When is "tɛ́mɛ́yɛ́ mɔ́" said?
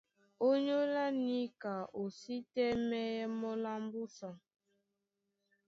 2.53-3.53